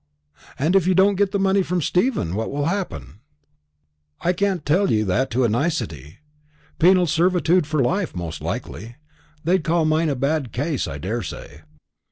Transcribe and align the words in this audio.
"And 0.57 0.75
if 0.75 0.87
you 0.87 0.95
don't 0.95 1.13
get 1.13 1.31
the 1.31 1.37
money 1.37 1.61
from 1.61 1.79
Stephen, 1.79 2.33
what 2.33 2.49
will 2.49 2.65
happen?" 2.65 3.19
"I 4.21 4.33
can't 4.33 4.65
tell 4.65 4.91
you 4.91 5.05
that 5.05 5.29
to 5.29 5.43
a 5.43 5.47
nicety. 5.47 6.17
Penal 6.79 7.05
servitude 7.05 7.67
for 7.67 7.83
life, 7.83 8.15
most 8.15 8.41
likely. 8.41 8.95
They'd 9.43 9.63
call 9.63 9.85
mine 9.85 10.09
a 10.09 10.15
bad 10.15 10.53
case, 10.53 10.87
I 10.87 10.97
daresay." 10.97 11.61